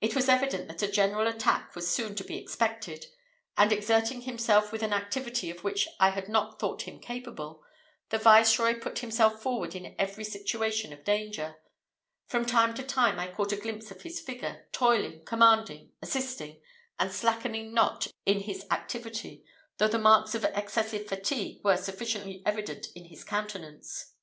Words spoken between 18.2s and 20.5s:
in his activity, though the marks of